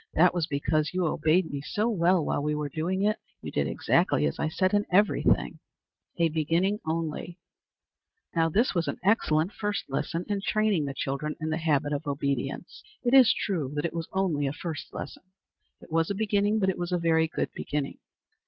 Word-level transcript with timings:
That 0.15 0.33
was 0.33 0.47
because 0.47 0.95
you 0.95 1.05
obeyed 1.05 1.51
me 1.51 1.61
so 1.61 1.87
well 1.87 2.25
while 2.25 2.41
we 2.41 2.55
were 2.55 2.69
doing 2.69 3.03
it. 3.03 3.19
You 3.43 3.51
did 3.51 3.67
exactly 3.67 4.25
as 4.25 4.39
I 4.39 4.49
said 4.49 4.73
in 4.73 4.83
every 4.91 5.21
thing." 5.21 5.59
A 6.17 6.27
Beginning 6.29 6.79
only. 6.87 7.37
Now 8.35 8.49
this 8.49 8.73
was 8.73 8.87
an 8.87 8.97
excellent 9.03 9.53
first 9.53 9.87
lesson 9.91 10.25
in 10.27 10.41
training 10.41 10.85
the 10.85 10.95
children 10.95 11.35
to 11.39 11.47
the 11.47 11.57
habit 11.57 11.93
of 11.93 12.07
obedience. 12.07 12.81
It 13.03 13.13
is 13.13 13.31
true 13.31 13.71
that 13.75 13.85
it 13.85 13.93
was 13.93 14.07
only 14.11 14.47
a 14.47 14.53
first 14.53 14.91
lesson. 14.91 15.21
It 15.79 15.91
was 15.91 16.09
a 16.09 16.15
beginning, 16.15 16.57
but 16.57 16.69
it 16.69 16.79
was 16.79 16.91
a 16.91 16.97
very 16.97 17.27
good 17.27 17.51
beginning. 17.53 17.99